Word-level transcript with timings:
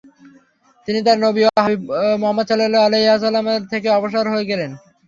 তিনি 0.87 0.99
তাঁর 1.05 1.17
নবী 1.25 1.41
ও 1.43 1.49
হাবীব 1.57 1.81
মুহাম্মাদ 2.21 2.45
সাল্লাল্লাহু 2.47 2.87
আলাইহি 2.87 3.07
ওয়াসাল্লামের 3.09 3.61
জন্য 3.71 3.85
অবসর 3.97 4.25
হয়ে 4.33 4.49
গেলেন। 4.51 4.71